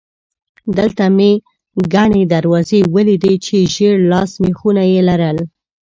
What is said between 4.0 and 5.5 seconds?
لاسي مېخونه یې لرل.